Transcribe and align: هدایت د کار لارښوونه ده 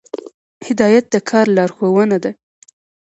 هدایت 0.67 1.05
د 1.13 1.15
کار 1.29 1.45
لارښوونه 1.57 2.17
ده 2.23 2.31